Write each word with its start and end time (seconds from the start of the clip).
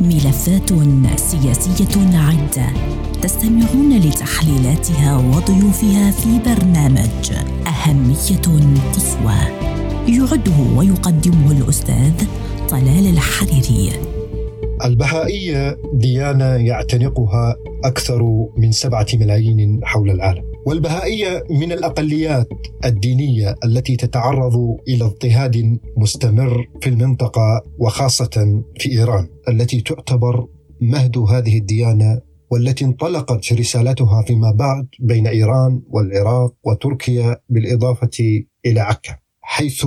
ملفات 0.00 0.72
سياسية 1.16 2.16
عدة 2.16 2.66
تستمعون 3.22 3.98
لتحليلاتها 3.98 5.16
وضيوفها 5.16 6.10
في 6.10 6.38
برنامج 6.38 7.32
أهمية 7.66 8.70
قصوى 8.94 9.40
يعده 10.08 10.76
ويقدمه 10.76 11.52
الأستاذ 11.52 12.12
طلال 12.68 13.06
الحريري. 13.06 13.92
البهائية 14.84 15.78
ديانه 15.92 16.44
يعتنقها 16.44 17.56
أكثر 17.84 18.48
من 18.56 18.72
سبعة 18.72 19.06
ملايين 19.14 19.80
حول 19.84 20.10
العالم. 20.10 20.49
والبهائية 20.70 21.44
من 21.50 21.72
الأقليات 21.72 22.48
الدينية 22.84 23.54
التي 23.64 23.96
تتعرض 23.96 24.76
إلى 24.88 25.04
اضطهاد 25.04 25.78
مستمر 25.96 26.68
في 26.82 26.90
المنطقة 26.90 27.62
وخاصة 27.78 28.62
في 28.78 28.92
إيران 28.98 29.28
التي 29.48 29.80
تعتبر 29.80 30.46
مهد 30.80 31.18
هذه 31.18 31.58
الديانة 31.58 32.20
والتي 32.50 32.84
انطلقت 32.84 33.52
رسالتها 33.52 34.22
فيما 34.22 34.50
بعد 34.50 34.88
بين 35.00 35.26
إيران 35.26 35.82
والعراق 35.90 36.54
وتركيا 36.64 37.36
بالإضافة 37.48 38.44
إلى 38.66 38.80
عكا. 38.80 39.16
حيث 39.40 39.86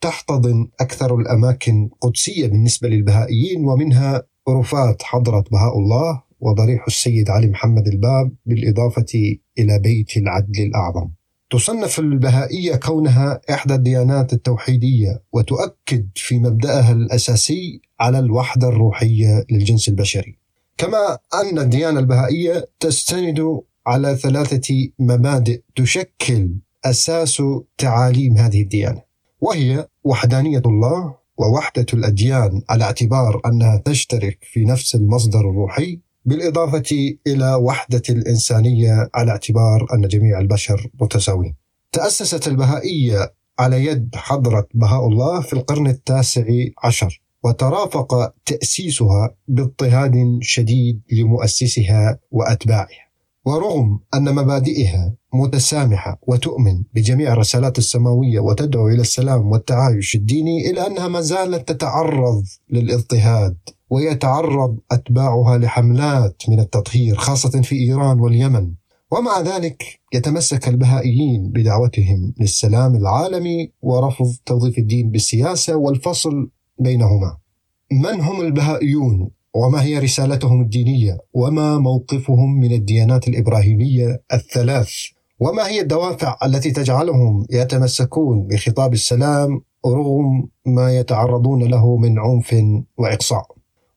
تحتضن 0.00 0.68
أكثر 0.80 1.16
الأماكن 1.16 1.90
قدسية 2.00 2.46
بالنسبة 2.46 2.88
للبهائيين 2.88 3.64
ومنها 3.64 4.22
رفات 4.48 5.02
حضرة 5.02 5.44
بهاء 5.52 5.78
الله 5.78 6.22
وضريح 6.44 6.84
السيد 6.86 7.30
علي 7.30 7.46
محمد 7.46 7.88
الباب 7.88 8.32
بالإضافة 8.46 9.36
إلى 9.58 9.78
بيت 9.78 10.16
العدل 10.16 10.62
الأعظم. 10.62 11.10
تصنف 11.50 11.98
البهائية 11.98 12.76
كونها 12.76 13.40
إحدى 13.50 13.74
الديانات 13.74 14.32
التوحيدية 14.32 15.22
وتؤكد 15.32 16.08
في 16.14 16.38
مبدأها 16.38 16.92
الأساسي 16.92 17.80
على 18.00 18.18
الوحدة 18.18 18.68
الروحية 18.68 19.44
للجنس 19.50 19.88
البشري. 19.88 20.38
كما 20.78 21.18
أن 21.34 21.58
الديانة 21.58 22.00
البهائية 22.00 22.68
تستند 22.80 23.60
على 23.86 24.16
ثلاثة 24.16 24.88
مبادئ 24.98 25.60
تشكل 25.76 26.50
أساس 26.84 27.42
تعاليم 27.78 28.36
هذه 28.36 28.62
الديانة 28.62 29.02
وهي 29.40 29.88
وحدانية 30.04 30.62
الله 30.66 31.14
ووحدة 31.38 31.86
الأديان 31.94 32.62
على 32.70 32.84
اعتبار 32.84 33.40
أنها 33.46 33.76
تشترك 33.76 34.38
في 34.52 34.64
نفس 34.64 34.94
المصدر 34.94 35.40
الروحي 35.40 36.00
بالإضافة 36.24 37.16
إلى 37.26 37.54
وحدة 37.54 38.02
الإنسانية 38.10 39.10
على 39.14 39.30
اعتبار 39.30 39.86
أن 39.94 40.08
جميع 40.08 40.38
البشر 40.38 40.90
متساوين. 41.00 41.54
تأسست 41.92 42.48
البهائية 42.48 43.34
على 43.58 43.84
يد 43.86 44.08
حضرة 44.14 44.68
بهاء 44.74 45.06
الله 45.08 45.40
في 45.40 45.52
القرن 45.52 45.86
التاسع 45.86 46.44
عشر 46.84 47.22
وترافق 47.44 48.34
تأسيسها 48.46 49.34
باضطهاد 49.48 50.38
شديد 50.42 51.02
لمؤسسها 51.12 52.18
وأتباعها. 52.30 53.03
ورغم 53.44 54.00
أن 54.14 54.34
مبادئها 54.34 55.14
متسامحة 55.34 56.18
وتؤمن 56.22 56.82
بجميع 56.94 57.32
الرسالات 57.32 57.78
السماوية 57.78 58.40
وتدعو 58.40 58.88
إلى 58.88 59.00
السلام 59.00 59.50
والتعايش 59.50 60.14
الديني 60.14 60.70
الا 60.70 60.86
أنها 60.86 61.08
ما 61.08 61.20
زالت 61.20 61.68
تتعرض 61.72 62.44
للاضطهاد 62.70 63.56
ويتعرض 63.90 64.78
أتباعها 64.92 65.58
لحملات 65.58 66.42
من 66.48 66.60
التطهير 66.60 67.16
خاصة 67.16 67.62
في 67.62 67.76
إيران 67.76 68.20
واليمن 68.20 68.72
ومع 69.10 69.40
ذلك 69.40 70.00
يتمسك 70.14 70.68
البهائيين 70.68 71.50
بدعوتهم 71.50 72.34
للسلام 72.40 72.96
العالمي 72.96 73.72
ورفض 73.82 74.34
توظيف 74.46 74.78
الدين 74.78 75.10
بالسياسة 75.10 75.76
والفصل 75.76 76.50
بينهما. 76.78 77.36
من 77.92 78.20
هم 78.20 78.40
البهائيون 78.40 79.30
وما 79.54 79.82
هي 79.82 79.98
رسالتهم 79.98 80.62
الدينية؟ 80.62 81.18
وما 81.32 81.78
موقفهم 81.78 82.60
من 82.60 82.72
الديانات 82.72 83.28
الإبراهيمية 83.28 84.22
الثلاث؟ 84.32 84.90
وما 85.40 85.68
هي 85.68 85.80
الدوافع 85.80 86.36
التي 86.44 86.70
تجعلهم 86.70 87.46
يتمسكون 87.50 88.46
بخطاب 88.46 88.92
السلام 88.92 89.60
رغم 89.86 90.48
ما 90.66 90.96
يتعرضون 90.98 91.62
له 91.62 91.96
من 91.96 92.18
عنف 92.18 92.54
وإقصاء؟ 92.98 93.46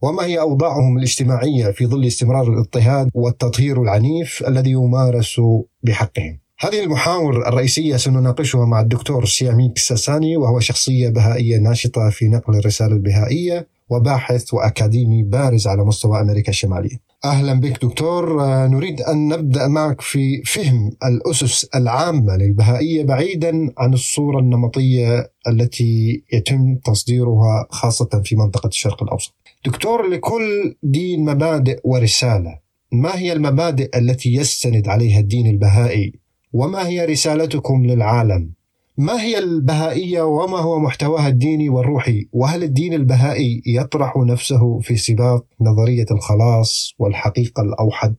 وما 0.02 0.26
هي 0.26 0.40
أوضاعهم 0.40 0.98
الاجتماعية 0.98 1.72
في 1.72 1.86
ظل 1.86 2.06
استمرار 2.06 2.48
الاضطهاد 2.54 3.10
والتطهير 3.14 3.82
العنيف 3.82 4.44
الذي 4.48 4.72
يمارس 4.72 5.42
بحقهم؟ 5.84 6.40
هذه 6.60 6.84
المحاور 6.84 7.48
الرئيسية 7.48 7.96
سنناقشها 7.96 8.66
مع 8.66 8.82
الدكتور 8.82 9.26
سياميك 9.26 9.78
ساساني 9.78 10.38
وهو 10.38 10.60
شخصية 10.60 11.10
بهائية 11.10 11.58
ناشطة 11.58 12.10
في 12.10 12.28
نقل 12.28 12.56
الرسالة 12.56 12.94
البهائية. 12.94 13.68
وباحث 13.90 14.54
وأكاديمي 14.54 15.24
بارز 15.24 15.68
على 15.68 15.86
مستوى 15.86 16.22
أمريكا 16.22 16.50
الشمالية. 16.50 17.08
أهلا 17.26 17.54
بك 17.54 17.86
دكتور. 17.86 18.46
نريد 18.68 19.02
أن 19.02 19.28
نبدأ 19.28 19.68
معك 19.68 20.02
في 20.02 20.42
فهم 20.44 20.92
الأسس 21.06 21.66
العامة 21.76 22.38
للبهائية 22.38 23.04
بعيدا 23.04 23.74
عن 23.78 23.94
الصورة 23.94 24.40
النمطية 24.40 25.32
التي 25.48 26.24
يتم 26.34 26.76
تصديرها 26.76 27.68
خاصة 27.70 28.22
في 28.24 28.36
منطقة 28.36 28.68
الشرق 28.68 29.04
الأوسط. 29.04 29.34
دكتور 29.66 30.10
لكل 30.10 30.76
دين 30.84 31.26
مبادئ 31.26 31.80
ورسالة 31.84 32.60
ما 32.92 33.18
هي 33.20 33.34
المبادئ 33.34 33.98
التي 33.98 34.34
يستند 34.34 34.88
عليها 34.88 35.20
الدين 35.20 35.48
البهائي؟ 35.48 36.14
وما 36.54 36.88
هي 36.88 37.06
رسالتكم 37.06 37.86
للعالم؟ 37.86 38.57
ما 38.98 39.22
هي 39.22 39.38
البهائية 39.38 40.22
وما 40.22 40.58
هو 40.58 40.80
محتواها 40.80 41.28
الديني 41.28 41.70
والروحي 41.70 42.28
وهل 42.34 42.64
الدين 42.64 42.94
البهائي 42.94 43.62
يطرح 43.66 44.18
نفسه 44.18 44.80
في 44.80 44.98
سباق 44.98 45.46
نظرية 45.62 46.06
الخلاص 46.12 46.94
والحقيقة 47.00 47.64
الأوحد 47.64 48.16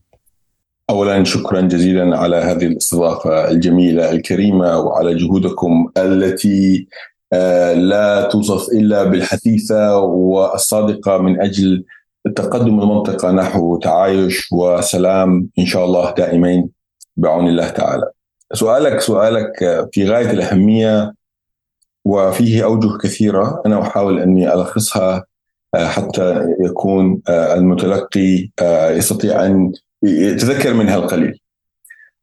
اولا 0.91 1.25
شكرا 1.25 1.61
جزيلا 1.61 2.19
على 2.19 2.37
هذه 2.37 2.67
الاستضافة 2.67 3.51
الجميلة 3.51 4.11
الكريمة 4.11 4.79
وعلى 4.79 5.15
جهودكم 5.15 5.89
التي 5.97 6.87
لا 7.75 8.29
توصف 8.33 8.69
إلا 8.69 9.05
بالحثيثة 9.05 9.97
والصادقة 10.01 11.19
من 11.19 11.41
أجل 11.41 11.85
تقدم 12.37 12.81
المنطقة 12.81 13.31
نحو 13.31 13.79
تعايش 13.79 14.53
وسلام 14.53 15.49
إن 15.59 15.67
شاء 15.67 15.85
الله 15.85 16.11
دائمين 16.11 16.69
بعون 17.17 17.49
الله 17.49 17.69
تعالى. 17.69 18.18
سؤالك 18.53 19.01
سؤالك 19.01 19.53
في 19.93 20.09
غاية 20.09 20.31
الأهمية 20.31 21.15
وفيه 22.05 22.65
أوجه 22.65 22.99
كثيرة 22.99 23.63
أنا 23.67 23.83
أحاول 23.83 24.19
أني 24.19 24.55
ألخصها 24.55 25.25
حتى 25.77 26.47
يكون 26.61 27.21
المتلقي 27.29 28.51
يستطيع 28.91 29.47
أن 29.47 29.73
يتذكر 30.03 30.75
منها 30.75 30.97
القليل. 30.97 31.41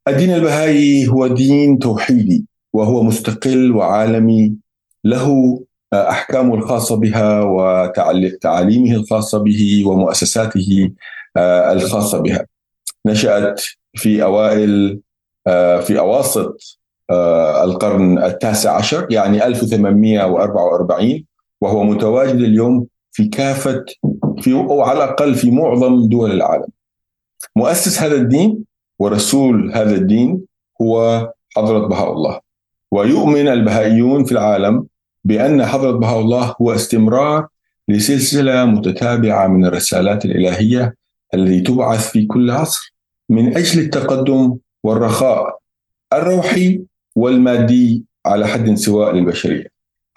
الدين 0.08 0.36
البهائي 0.36 1.08
هو 1.08 1.28
دين 1.28 1.80
توحيدي 1.80 2.46
وهو 2.74 3.04
مستقل 3.04 3.72
وعالمي 3.72 4.54
له 5.04 5.60
أحكامه 5.94 6.56
الخاصة 6.56 6.96
بها 6.96 7.42
وتعاليمه 7.42 8.96
الخاصة 8.96 9.38
به 9.38 9.84
ومؤسساته 9.86 10.92
الخاصة 11.72 12.20
بها. 12.20 12.46
نشأت 13.06 13.62
في 13.96 14.24
أوائل 14.24 15.00
في 15.82 16.00
أواسط 16.00 16.80
القرن 17.64 18.24
التاسع 18.24 18.76
عشر 18.76 19.08
يعني 19.10 19.46
1844 19.46 21.26
وهو 21.62 21.84
متواجد 21.84 22.36
اليوم 22.36 22.88
في 23.12 23.28
كافة 23.28 23.86
في 24.38 24.54
أو 24.54 24.82
على 24.82 25.04
الأقل 25.04 25.36
في 25.36 25.52
معظم 25.52 26.10
دول 26.10 26.32
العالم. 26.32 26.68
مؤسس 27.56 28.02
هذا 28.02 28.16
الدين 28.16 28.64
ورسول 29.00 29.72
هذا 29.76 29.96
الدين 29.96 30.42
هو 30.82 31.32
حضرة 31.56 31.88
بهاء 31.88 32.12
الله. 32.12 32.40
ويؤمن 32.92 33.48
البهائيون 33.48 34.24
في 34.26 34.32
العالم 34.32 34.86
بأن 35.24 35.66
حضرة 35.66 35.92
بهاء 35.92 36.20
الله 36.20 36.56
هو 36.62 36.74
استمرار 36.74 37.48
لسلسلة 37.88 38.66
متتابعة 38.66 39.48
من 39.48 39.66
الرسالات 39.66 40.26
الإلهية 40.26 40.96
التي 41.34 41.60
تبعث 41.62 42.10
في 42.10 42.26
كل 42.26 42.52
عصر 42.52 42.94
من 43.30 43.58
أجل 43.58 43.82
التقدم 43.82 44.58
والرخاء 44.86 45.58
الروحي 46.14 46.82
والمادي 47.16 48.04
على 48.26 48.48
حد 48.48 48.74
سواء 48.74 49.12
للبشريه. 49.14 49.68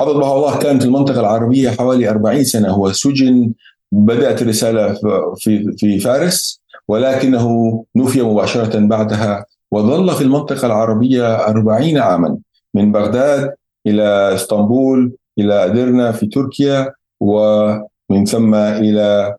حضرة 0.00 0.19
بهاء 0.19 0.37
الله 0.37 0.59
كان 0.59 0.79
في 0.79 0.85
المنطقة 0.85 1.20
العربية 1.20 1.70
حوالي 1.70 2.11
40 2.11 2.44
سنة 2.44 2.69
هو 2.69 2.93
سجن 2.93 3.53
بدأت 3.93 4.43
الرسالة 4.43 4.94
في 5.37 5.73
في 5.79 5.99
فارس 5.99 6.62
ولكنه 6.88 7.85
نفي 7.97 8.23
مباشرة 8.23 8.79
بعدها 8.87 9.44
وظل 9.70 10.15
في 10.15 10.23
المنطقة 10.23 10.67
العربية 10.67 11.35
40 11.35 11.99
عاما 11.99 12.38
من 12.75 12.93
بغداد 12.93 13.55
إلى 13.87 14.35
إسطنبول 14.35 15.12
إلى 15.38 15.65
أدرنا 15.65 16.12
في 16.12 16.26
تركيا 16.26 16.93
ومن 17.20 18.25
ثم 18.26 18.55
إلى 18.55 19.37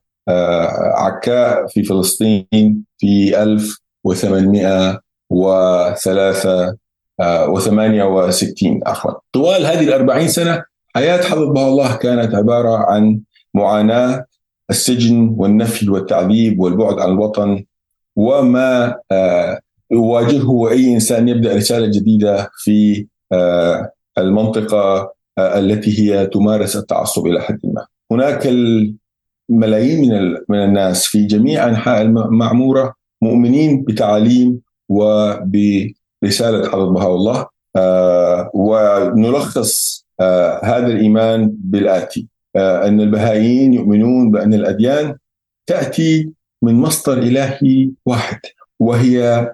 عكاء 0.98 1.68
في 1.68 1.84
فلسطين 1.84 2.84
في 2.98 3.44
1800 3.44 5.00
وثلاثة 5.30 6.76
وثمانية 7.48 8.04
وستين 8.04 8.80
عفوا 8.86 9.12
طوال 9.34 9.66
هذه 9.66 9.84
الأربعين 9.88 10.28
سنة 10.28 10.64
حياة 10.96 11.36
بها 11.36 11.68
الله 11.68 11.96
كانت 11.96 12.36
عبارة 12.36 12.78
عن 12.78 13.20
معاناة 13.54 14.26
السجن 14.70 15.36
والنفي 15.38 15.90
والتعذيب 15.90 16.60
والبعد 16.60 17.00
عن 17.00 17.10
الوطن 17.12 17.66
وما 18.16 18.96
يواجهه 19.92 20.70
أي 20.72 20.94
إنسان 20.94 21.28
يبدأ 21.28 21.56
رسالة 21.56 21.88
جديدة 21.88 22.50
في 22.64 23.08
المنطقة 24.18 25.14
التي 25.40 26.00
هي 26.00 26.28
تمارس 26.28 26.76
التعصب 26.76 27.28
إلى 27.28 27.42
حد 27.42 27.60
ما. 27.64 27.86
هناك 28.12 28.48
الملايين 29.50 30.36
من 30.50 30.64
الناس 30.64 31.06
في 31.06 31.26
جميع 31.26 31.68
أنحاء 31.70 32.02
المعمورة 32.02 32.94
مؤمنين 33.22 33.84
بتعاليم 33.84 34.60
وبرسالة 34.90 36.70
حضرة 36.70 36.90
بهاء 36.90 37.16
الله 37.16 37.48
آه، 37.76 38.52
ونلخص 38.54 40.06
آه، 40.20 40.60
هذا 40.64 40.88
الإيمان 40.88 41.56
بالآتي 41.58 42.28
آه، 42.56 42.88
أن 42.88 43.02
البهائيين 43.02 43.74
يؤمنون 43.74 44.32
بأن 44.32 44.54
الأديان 44.54 45.16
تأتي 45.68 46.30
من 46.62 46.74
مصدر 46.74 47.18
الهي 47.18 47.92
واحد 48.06 48.40
وهي 48.80 49.48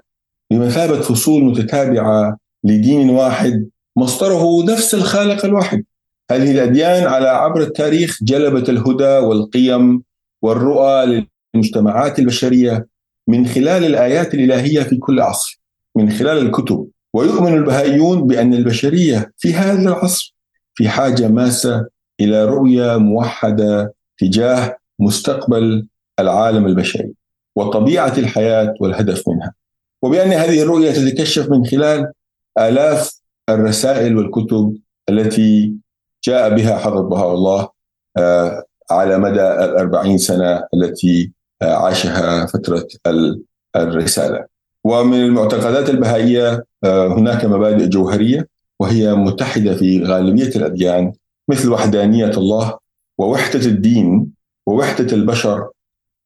بمثابة 0.52 1.02
فصول 1.02 1.44
متتابعة 1.44 2.38
لدين 2.64 3.10
واحد 3.10 3.70
مصدره 3.96 4.64
نفس 4.64 4.96
الخالق 4.96 5.46
الواحد. 5.46 5.84
هذه 6.32 6.52
الأديان 6.52 7.08
على 7.08 7.28
عبر 7.28 7.62
التاريخ 7.62 8.20
جلبت 8.24 8.70
الهدى 8.70 9.18
والقيم 9.18 10.04
والرؤى 10.42 11.26
للمجتمعات 11.54 12.20
البشرية 12.20 12.88
من 13.28 13.48
خلال 13.48 13.86
الآيات 13.86 14.34
الإلهية 14.34 14.84
في 14.84 14.98
كل 14.98 15.22
عصر 15.22 15.62
من 15.96 16.10
خلال 16.10 16.38
الكتب. 16.38 16.88
ويؤمن 17.14 17.54
البهائيون 17.54 18.28
بأن 18.28 18.54
البشرية 18.54 19.32
في 19.38 19.54
هذا 19.54 19.82
العصر 19.90 20.36
في 20.74 20.90
حاجة 20.90 21.28
ماسة 21.28 21.88
إلى 22.22 22.46
رؤية 22.46 22.98
موحدة 22.98 23.94
تجاه 24.18 24.78
مستقبل 25.00 25.88
العالم 26.20 26.66
البشري 26.66 27.14
وطبيعة 27.56 28.14
الحياة 28.18 28.74
والهدف 28.82 29.30
منها. 29.30 29.54
وبأن 30.04 30.32
هذه 30.32 30.62
الرؤية 30.62 30.92
تتكشف 30.92 31.50
من 31.50 31.66
خلال 31.66 32.12
آلاف 32.60 33.20
الرسائل 33.50 34.18
والكتب 34.18 34.78
التي 35.10 35.74
جاء 36.24 36.56
بها 36.56 36.78
حضرة 36.78 37.02
بهاء 37.02 37.34
الله 37.34 37.70
آه، 38.18 38.64
على 38.92 39.18
مدى 39.18 39.42
الأربعين 39.42 40.18
سنة 40.18 40.64
التي 40.74 41.32
عاشها 41.62 42.46
فترة 42.46 42.88
الرسالة. 43.76 44.46
ومن 44.84 45.24
المعتقدات 45.24 45.90
البهائية 45.90 46.64
آه، 46.84 47.08
هناك 47.08 47.46
مبادئ 47.46 47.88
جوهرية 47.88 48.48
وهي 48.80 49.16
متحدة 49.16 49.76
في 49.76 50.04
غالبية 50.04 50.56
الأديان 50.56 51.14
مثل 51.48 51.70
وحدانية 51.72 52.30
الله 52.30 52.78
ووحدة 53.18 53.66
الدين 53.66 54.32
ووحدة 54.66 55.16
البشر 55.16 55.70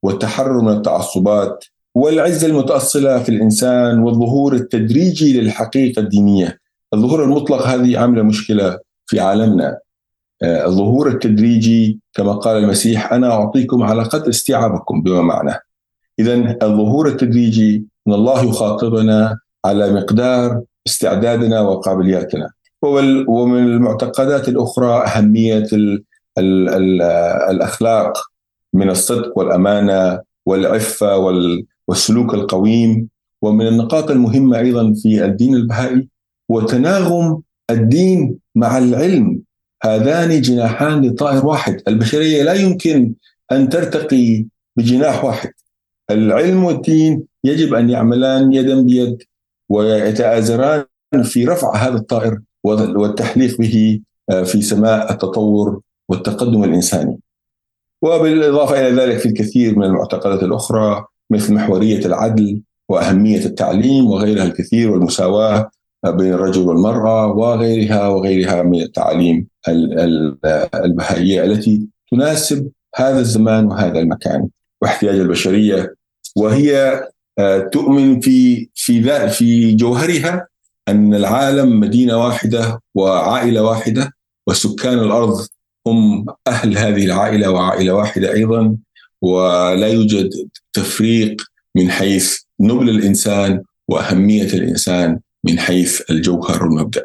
والتحرر 0.03 0.61
من 0.61 0.71
التعصبات 0.71 1.65
والعزة 1.95 2.47
المتأصلة 2.47 3.23
في 3.23 3.29
الإنسان 3.29 3.99
والظهور 3.99 4.53
التدريجي 4.53 5.41
للحقيقة 5.41 5.99
الدينية. 5.99 6.59
الظهور 6.93 7.23
المطلق 7.23 7.67
هذه 7.67 7.99
عاملة 7.99 8.23
مشكلة 8.23 8.79
في 9.05 9.19
عالمنا. 9.19 9.79
الظهور 10.43 11.07
التدريجي 11.07 11.99
كما 12.13 12.33
قال 12.33 12.63
المسيح 12.63 13.13
أنا 13.13 13.31
أعطيكم 13.31 13.83
على 13.83 14.03
قدر 14.03 14.29
استيعابكم 14.29 15.01
بما 15.01 15.21
معناه. 15.21 15.59
إذا 16.19 16.57
الظهور 16.63 17.07
التدريجي 17.07 17.85
أن 18.07 18.13
الله 18.13 18.43
يخاطبنا 18.43 19.37
على 19.65 19.93
مقدار 19.93 20.61
استعدادنا 20.87 21.61
وقابلياتنا. 21.61 22.49
ومن 23.27 23.63
المعتقدات 23.63 24.47
الأخرى 24.49 25.03
أهمية 25.05 25.67
ال 25.73 26.03
ال 26.37 26.69
ال 26.69 27.01
الأخلاق 27.51 28.13
من 28.73 28.89
الصدق 28.89 29.37
والأمانة 29.37 30.19
والعفة 30.45 31.17
والسلوك 31.87 32.33
القويم. 32.33 33.07
ومن 33.41 33.67
النقاط 33.67 34.11
المهمة 34.11 34.59
أيضا 34.59 34.93
في 34.93 35.25
الدين 35.25 35.55
البهائي 35.55 36.07
وتناغم 36.49 37.41
الدين 37.69 38.37
مع 38.55 38.77
العلم. 38.77 39.41
هذان 39.83 40.41
جناحان 40.41 41.05
لطائر 41.05 41.45
واحد. 41.45 41.81
البشرية 41.87 42.43
لا 42.43 42.53
يمكن 42.53 43.13
أن 43.51 43.69
ترتقي 43.69 44.45
بجناح 44.77 45.25
واحد. 45.25 45.51
العلم 46.11 46.63
والدين 46.63 47.23
يجب 47.43 47.73
أن 47.73 47.89
يعملان 47.89 48.53
يدا 48.53 48.81
بيد 48.81 49.23
ويتآزران 49.69 50.85
في 51.23 51.45
رفع 51.45 51.75
هذا 51.75 51.95
الطائر 51.95 52.39
والتحليق 52.63 53.57
به 53.57 53.99
آه، 54.29 54.43
في 54.43 54.61
سماء 54.61 55.11
التطور 55.11 55.81
والتقدم 56.09 56.63
الإنساني. 56.63 57.19
وبالإضافة 58.01 58.87
إلى 58.87 59.01
ذلك 59.01 59.17
في 59.17 59.25
الكثير 59.25 59.79
من 59.79 59.83
المعتقدات 59.83 60.43
الأخرى 60.43 61.05
مثل 61.29 61.53
محورية 61.53 62.05
العدل 62.05 62.61
وأهمية 62.89 63.45
التعليم 63.45 64.05
وغيرها 64.05 64.43
الكثير 64.43 64.91
والمساواة 64.91 65.71
بين 66.05 66.33
الرجل 66.33 66.61
والمرأة 66.61 67.27
وغيرها 67.27 68.07
وغيرها 68.07 68.63
من 68.63 68.81
التعاليم 68.81 69.47
البهائية 70.75 71.43
التي 71.43 71.87
تناسب 72.11 72.69
هذا 72.95 73.19
الزمان 73.19 73.65
وهذا 73.65 73.99
المكان 73.99 74.49
واحتياج 74.81 75.15
البشرية. 75.19 75.95
وهي 76.35 77.03
آه، 77.39 77.59
تؤمن 77.59 78.19
في 78.19 78.69
في 78.75 79.29
في 79.29 79.75
جوهرها 79.75 80.47
أن 80.87 81.13
العالم 81.13 81.79
مدينة 81.79 82.17
واحدة 82.17 82.81
وعائلة 82.95 83.63
واحدة 83.63 84.13
وسكان 84.47 84.99
الأرض 84.99 85.47
هم 85.87 86.25
أهل 86.47 86.77
هذه 86.77 87.05
العائلة 87.05 87.51
وعائلة 87.51 87.93
واحدة 87.93 88.33
أيضا. 88.33 88.75
ولا 89.21 89.87
يوجد 89.87 90.29
تفريق 90.73 91.41
من 91.75 91.91
حيث 91.91 92.37
نبل 92.59 92.89
الإنسان 92.89 93.63
وأهمية 93.87 94.53
الإنسان. 94.53 95.19
من 95.43 95.59
حيث 95.59 96.01
الجوهر 96.11 96.63
والمبدا. 96.63 97.03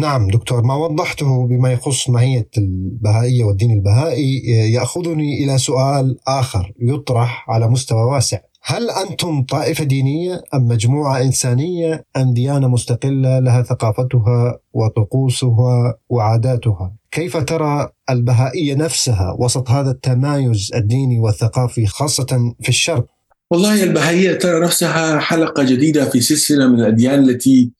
نعم 0.00 0.28
دكتور 0.28 0.62
ما 0.62 0.74
وضحته 0.74 1.46
بما 1.46 1.72
يخص 1.72 2.08
ماهيه 2.08 2.48
البهائية 2.58 3.44
والدين 3.44 3.70
البهائي 3.70 4.38
يأخذني 4.72 5.44
إلى 5.44 5.58
سؤال 5.58 6.16
آخر 6.28 6.72
يطرح 6.80 7.50
على 7.50 7.68
مستوى 7.68 8.02
واسع. 8.02 8.38
هل 8.62 8.90
أنتم 8.90 9.42
طائفة 9.42 9.84
دينية 9.84 10.42
أم 10.54 10.68
مجموعة 10.68 11.22
إنسانية 11.22 12.06
أم 12.16 12.32
ديانة 12.32 12.68
مستقلة 12.68 13.38
لها 13.38 13.62
ثقافتها 13.62 14.58
وطقوسها 14.72 15.94
وعاداتها؟ 16.08 16.92
كيف 17.10 17.36
ترى 17.36 17.88
البهائية 18.10 18.74
نفسها 18.74 19.36
وسط 19.38 19.70
هذا 19.70 19.90
التمايز 19.90 20.70
الديني 20.74 21.18
والثقافي 21.18 21.86
خاصة 21.86 22.54
في 22.60 22.68
الشرق؟ 22.68 23.06
والله 23.50 23.82
البهائية 23.84 24.32
ترى 24.32 24.60
نفسها 24.60 25.18
حلقة 25.18 25.62
جديدة 25.62 26.04
في 26.04 26.20
سلسلة 26.20 26.68
من 26.68 26.80
الأديان 26.80 27.28
التي 27.28 27.70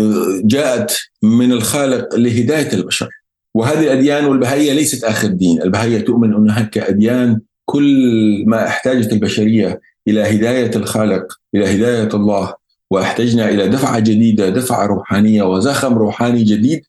آه، 0.00 0.40
جاءت 0.44 0.98
من 1.22 1.52
الخالق 1.52 2.14
لهداية 2.14 2.72
البشر. 2.72 3.08
وهذه 3.54 3.80
الأديان 3.80 4.24
والبهائية 4.24 4.72
ليست 4.72 5.04
آخر 5.04 5.28
دين. 5.28 5.62
البهائية 5.62 6.00
تؤمن 6.00 6.34
أن 6.34 6.50
هناك 6.50 6.78
أديان 6.78 7.40
كل 7.64 7.94
ما 8.46 8.66
احتاجت 8.66 9.12
البشرية 9.12 9.80
إلى 10.08 10.22
هداية 10.22 10.76
الخالق 10.76 11.26
إلى 11.54 11.74
هداية 11.76 12.08
الله. 12.14 12.54
وأحتجنا 12.90 13.48
إلى 13.48 13.68
دفعة 13.68 13.98
جديدة 13.98 14.48
دفعة 14.48 14.86
روحانية 14.86 15.42
وزخم 15.42 15.94
روحاني 15.94 16.42
جديد. 16.42 16.82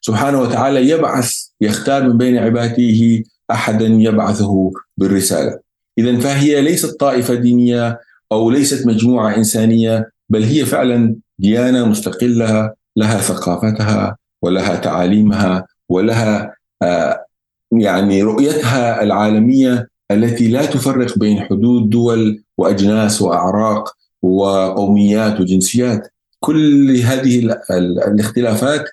سبحانه 0.00 0.40
وتعالى 0.40 0.88
يبعث 0.88 1.32
يختار 1.60 2.02
من 2.02 2.18
بين 2.18 2.38
عباده 2.38 3.22
أحدا 3.50 3.86
يبعثه 3.86 4.72
بالرسالة. 4.96 5.71
اذا 5.98 6.18
فهي 6.18 6.60
ليست 6.60 7.00
طائفة 7.00 7.34
دينية 7.34 8.00
أو 8.32 8.50
ليست 8.50 8.86
مجموعة 8.86 9.36
إنسانية 9.36 10.10
بل 10.28 10.42
هي 10.42 10.64
فعلا 10.64 11.16
ديانة 11.38 11.86
مستقله 11.86 12.72
لها 12.96 13.18
ثقافتها 13.18 14.16
ولها 14.42 14.76
تعاليمها 14.76 15.66
ولها 15.88 16.54
آه، 16.82 17.26
يعني 17.72 18.22
رؤيتها 18.22 19.02
العالمية 19.02 19.88
التي 20.10 20.48
لا 20.48 20.66
تفرق 20.66 21.18
بين 21.18 21.40
حدود 21.40 21.90
دول 21.90 22.42
وأجناس 22.58 23.22
وأعراق 23.22 23.96
وقوميات 24.22 25.40
وجنسيات. 25.40 26.08
كل 26.40 26.96
هذه 26.96 27.56
الاختلافات 27.70 28.84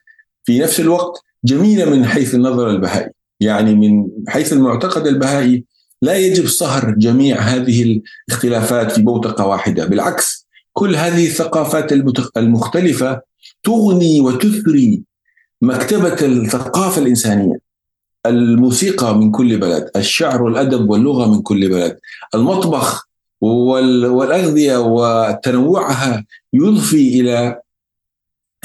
في 0.43 0.59
نفس 0.59 0.79
الوقت 0.79 1.23
جميلة 1.45 1.85
من 1.85 2.05
حيث 2.05 2.35
النظر 2.35 2.69
البهائي 2.69 3.09
يعني 3.39 3.75
من 3.75 4.07
حيث 4.27 4.53
المعتقد 4.53 5.07
البهائي 5.07 5.65
لا 6.01 6.17
يجب 6.17 6.47
صهر 6.47 6.91
جميع 6.91 7.39
هذه 7.39 8.01
الاختلافات 8.29 8.91
في 8.91 9.01
بوتقة 9.01 9.45
واحدة. 9.45 9.85
بالعكس 9.85 10.47
كل 10.73 10.95
هذه 10.95 11.27
الثقافات 11.27 11.91
المختلفة 12.37 13.21
تغني 13.63 14.21
وتثري 14.21 15.01
مكتبة 15.61 16.25
الثقافة 16.25 17.01
الإنسانية. 17.01 17.59
الموسيقى 18.25 19.17
من 19.17 19.31
كل 19.31 19.57
بلد 19.57 19.89
الشعر 19.95 20.43
والأدب 20.43 20.89
واللغة 20.89 21.25
من 21.25 21.41
كل 21.41 21.69
بلد 21.69 21.99
المطبخ 22.35 23.09
والأغذية 23.41 24.77
وتنوعها 24.77 26.25
يضفي 26.53 27.21
إلى 27.21 27.61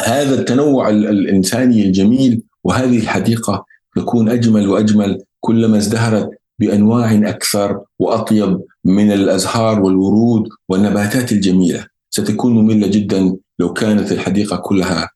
هذا 0.00 0.35
التنوع 0.35 0.88
الإنساني 0.88 1.83
الجميل. 1.87 2.43
وهذه 2.64 2.99
الحديقة 2.99 3.64
تكون 3.97 4.29
أجمل 4.29 4.69
وأجمل 4.69 5.23
كلما 5.41 5.76
ازدهرت 5.79 6.31
بأنواع 6.59 7.13
أكثر 7.13 7.81
وأطيب 7.99 8.61
من 8.85 9.13
الأزهار 9.13 9.81
والورود 9.81 10.49
والنباتات 10.69 11.33
الجميلة 11.33 11.87
ستكون 12.11 12.55
مملة 12.55 12.87
جدا 12.87 13.37
لو 13.59 13.73
كانت 13.73 14.13
الحديقة 14.13 14.57
كلها 14.57 15.11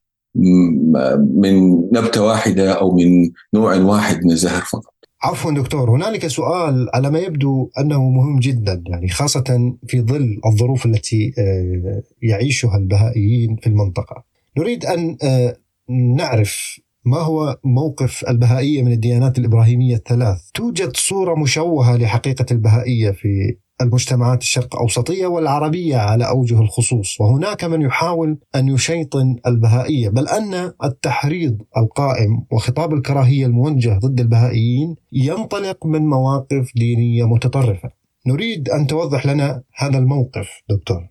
من 1.35 1.71
نبتة 1.92 2.23
واحدة 2.23 2.73
أو 2.73 2.97
من 2.97 3.30
نوع 3.54 3.76
واحد 3.76 4.25
من 4.25 4.30
الزهر 4.30 4.62
فقط. 4.62 4.95
عفوا 5.23 5.52
دكتور 5.52 5.90
هنالك 5.90 6.26
سؤال 6.26 6.88
على 6.95 7.11
ما 7.11 7.18
يبدو 7.18 7.71
أنه 7.78 8.11
مهم 8.11 8.40
جدا 8.40 8.83
يعني 8.87 9.09
خاصة 9.09 9.75
في 9.87 10.00
ظل 10.00 10.40
الظروف 10.47 10.87
التي 10.87 11.35
آه، 11.38 12.02
يعيشها 12.23 12.76
البهائيين 12.76 13.57
في 13.57 13.66
المنطقة. 13.66 14.25
نريد 14.59 14.85
أن 14.85 15.16
آه، 15.23 15.57
نعرف 15.88 16.80
ما 17.08 17.18
هو 17.18 17.58
موقف 17.64 18.24
البهائية 18.28 18.82
من 18.82 18.92
الديانات 18.92 19.38
الإبراهيمية 19.38 19.96
الثلاث؟ 19.96 20.50
توجد 20.54 20.96
صورة 20.96 21.34
مشوهة 21.34 21.96
لحقيقة 21.96 22.46
البهائية 22.50 23.10
في 23.10 23.56
المجتمعات 23.80 24.42
الشرق 24.42 24.76
أوسطية 24.76 25.26
والعربية 25.26 25.96
على 25.96 26.28
أوجه 26.28 26.60
الخصوص 26.60 27.20
وهناك 27.20 27.64
من 27.64 27.82
يحاول 27.82 28.38
أن 28.54 28.68
يشيطن 28.68 29.36
البهائية 29.46 30.08
بل 30.08 30.28
أن 30.28 30.72
التحريض 30.84 31.58
القائم 31.76 32.44
وخطاب 32.52 32.94
الكراهية 32.94 33.46
الموجه 33.46 33.98
ضد 33.98 34.20
البهائيين 34.20 34.96
ينطلق 35.12 35.86
من 35.86 36.06
مواقف 36.06 36.70
دينية 36.76 37.24
متطرفة 37.24 37.90
نريد 38.26 38.68
أن 38.68 38.86
توضح 38.86 39.26
لنا 39.26 39.62
هذا 39.74 39.98
الموقف 39.98 40.48
دكتور 40.68 41.08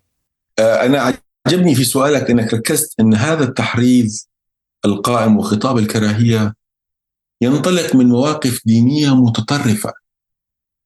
آه، 0.58 0.86
أنا 0.86 1.14
عجبني 1.46 1.74
في 1.74 1.84
سؤالك 1.84 2.30
أنك 2.30 2.54
ركزت 2.54 3.00
أن 3.00 3.14
هذا 3.14 3.44
التحريض 3.44 4.08
القائم 4.84 5.36
وخطاب 5.36 5.78
الكراهية 5.78 6.54
ينطلق 7.40 7.96
من 7.96 8.06
مواقف 8.06 8.60
دينية 8.66 9.16
متطرفة. 9.16 9.92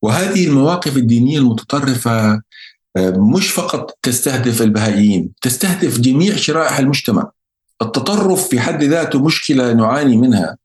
وهذه 0.03 0.47
المواقف 0.47 0.97
الدينية 0.97 1.39
المتطرفة 1.39 2.43
آه، 2.97 3.11
مش 3.11 3.51
فقط 3.51 3.99
تستهدف 4.03 4.63
البهائيين 4.63 5.31
تستهدف 5.43 6.01
جميع 6.01 6.37
شرائح 6.37 6.79
المجتمع. 6.79 7.31
التطرف 7.83 8.49
في 8.49 8.61
حد 8.61 8.85
ذاته 8.85 9.25
مشكلة 9.25 9.73
نعاني 9.73 10.17
منها. 10.17 10.57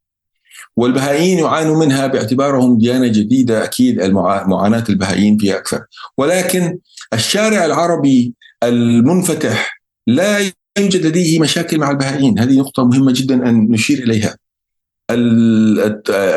والبهائيين 0.78 1.40
يعانوا 1.40 1.86
منها 1.86 2.08
باعتبارهم 2.08 2.78
ديانة 2.78 3.08
جديدة 3.08 3.64
أكيد 3.64 4.02
معاناة 4.02 4.84
البهائيين 4.90 5.38
فيها 5.38 5.58
أكثر. 5.58 5.86
ولكن 6.18 6.78
الشارع 7.14 7.66
العربي 7.66 8.34
المنفتح 8.64 9.82
لا 10.08 10.52
يوجد 10.80 11.06
لديه 11.06 11.40
مشاكل 11.40 11.80
مع 11.80 11.92
البهائيين 11.92 12.40
هذه 12.40 12.60
نقطة 12.60 12.86
مهمة 12.86 13.14
جدا 13.16 13.50
أن 13.50 13.72
نشير 13.72 14.04
إليها 14.04 14.38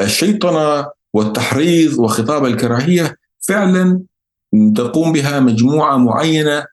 الشيطنة 0.04 0.86
والتحريض 1.12 1.98
وخطاب 1.98 2.44
الكراهية 2.44 3.16
فعلا 3.40 4.00
تقوم 4.76 5.12
بها 5.12 5.40
مجموعة 5.40 5.96
معينة 5.96 6.64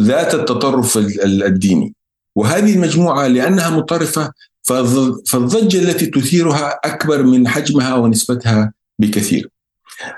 ذات 0.00 0.34
التطرف 0.34 0.98
الديني 1.24 1.94
وهذه 2.36 2.74
المجموعة 2.74 3.26
لأنها 3.26 3.70
مطرفه 3.70 4.32
فالضجة 4.62 5.78
التي 5.78 6.06
تثيرها 6.06 6.80
أكبر 6.84 7.22
من 7.22 7.48
حجمها 7.48 7.94
ونسبتها 7.94 8.72
بكثير. 8.98 9.48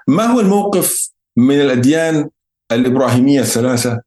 ما 0.08 0.26
هو 0.26 0.40
الموقف 0.40 1.10
من 1.36 1.60
الأديان 1.60 2.28
الإبراهيمية 2.72 3.40
الثلاثة؟ 3.40 4.00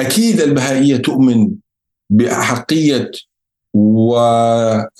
أكيد 0.00 0.40
البهائية 0.40 0.96
تؤمن 0.96 1.50
باحقيه 2.10 3.10
و 3.74 4.16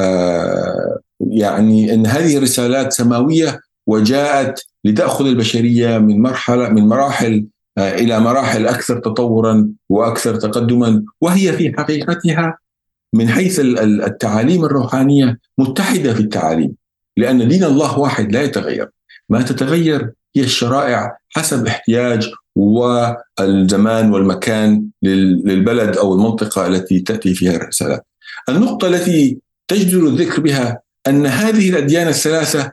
آه، 0.00 0.99
يعني 1.21 1.95
إن 1.95 2.07
هذه 2.07 2.38
رسالات 2.38 2.93
سماوية 2.93 3.61
وجاءت 3.87 4.67
لتأخذ 4.85 5.26
البشرية 5.26 5.99
من 5.99 6.23
مرحلة 6.23 6.69
من 6.69 6.88
مراحل 6.88 7.47
آه، 7.78 7.95
إلى 7.95 8.21
مراحل 8.21 8.67
أكثر 8.67 8.99
تطورا 8.99 9.69
وأكثر 9.88 10.37
تقدما 10.37 11.05
وهي 11.21 11.52
في 11.52 11.75
حقيقتها 11.78 12.59
من 13.12 13.28
حيث 13.28 13.61
التعاليم 13.61 14.64
الروحانية 14.64 15.38
متحدة 15.59 16.14
في 16.14 16.21
التعاليم 16.21 16.75
لأن 17.17 17.49
دين 17.49 17.64
الله 17.64 17.99
واحد 17.99 18.33
لا 18.33 18.43
يتغير. 18.43 18.90
ما 19.28 19.43
تتغير 19.43 20.12
هي 20.37 20.43
الشرائع 20.43 21.17
حسب 21.28 21.67
احتياج 21.67 22.31
والزمان 22.59 24.12
والمكان 24.12 24.85
للبلد 25.03 25.97
أو 25.97 26.15
المنطقة 26.15 26.67
التي 26.67 27.00
تأتي 27.00 27.35
فيها 27.35 27.57
الرسالات. 27.57 28.07
النقطة 28.49 28.88
التي 28.88 29.38
تجدر 29.69 30.07
الذكر 30.07 30.41
بها 30.41 30.81
أن 31.07 31.27
هذه 31.27 31.71
الأديان 31.71 32.09
الثلاثة 32.09 32.73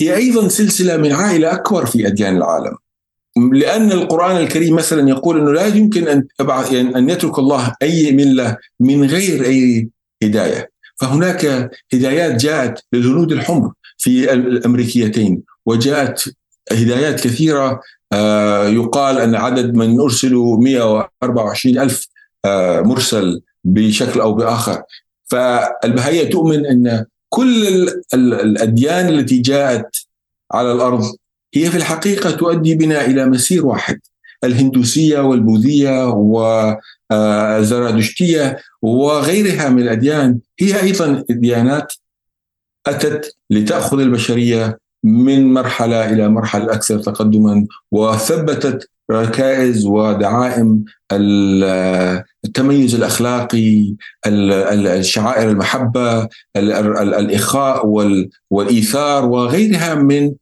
هي 0.00 0.16
أيضا 0.16 0.48
سلسلة 0.48 0.96
من 0.96 1.12
عائلة 1.12 1.52
أكبر 1.52 1.86
في 1.86 2.06
أديان 2.06 2.36
العالم. 2.36 2.76
لأن 3.52 3.92
القرآن 3.92 4.36
الكريم 4.36 4.76
مثلا 4.76 5.08
يقول 5.08 5.40
أنه 5.40 5.52
لا 5.52 5.66
يمكن 5.66 6.08
أن 6.08 6.26
يعني 6.72 6.96
أن 6.96 7.10
يترك 7.10 7.38
الله 7.38 7.74
أي 7.82 8.12
ملة 8.12 8.56
من 8.80 9.04
غير 9.04 9.44
أي 9.44 9.88
هداية. 10.22 10.70
فهناك 10.96 11.70
هدايات 11.94 12.40
جاءت 12.40 12.84
للهنود 12.92 13.32
الحمر 13.32 13.72
في 13.98 14.32
الأمريكيتين 14.32 15.42
وجاءت 15.66 16.34
هدايات 16.72 17.20
كثيرة 17.20 17.80
يقال 18.68 19.18
أن 19.18 19.34
عدد 19.34 19.74
من 19.74 20.00
أرسلوا 20.00 20.58
124 20.58 21.78
ألف 21.78 22.06
آه، 22.44 22.80
مرسل 22.80 23.40
بشكل 23.64 24.20
أو 24.20 24.34
بآخر. 24.34 24.82
فالبهائية 25.24 26.30
تؤمن 26.30 26.66
أن 26.66 27.04
كل 27.28 27.88
الأديان 28.14 29.08
التي 29.08 29.38
جاءت 29.38 29.96
على 30.52 30.72
الأرض 30.72 31.04
هي 31.54 31.70
في 31.70 31.76
الحقيقة 31.76 32.30
تؤدي 32.30 32.74
بنا 32.74 33.04
إلى 33.04 33.26
مسير 33.26 33.66
واحد 33.66 34.00
الهندوسية 34.44 35.18
والبوذية 35.20 36.06
والزرادشتيه 37.10 38.58
وغيرها 38.82 39.68
من 39.68 39.82
الأديان. 39.82 40.38
هي 40.60 40.82
أيضا 40.82 41.24
ديانات 41.30 41.92
أتت 42.86 43.36
لتأخذ 43.50 44.00
البشرية 44.00 44.78
من 45.04 45.52
مرحلة 45.52 46.10
إلى 46.10 46.28
مرحلة 46.28 46.72
أكثر 46.72 46.98
تقدما 46.98 47.66
وثبتت 47.92 48.90
ركائز 49.10 49.86
ودعائم 49.86 50.84
التميز 52.44 52.94
الأخلاقي 52.94 53.94
الشعائر 54.26 55.50
المحبة 55.50 56.28
الإخاء 56.56 57.86
والإيثار 58.50 59.24
وغيرها 59.24 59.94
من 59.94 60.32